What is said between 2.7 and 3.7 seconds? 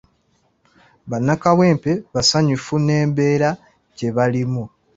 n'embeera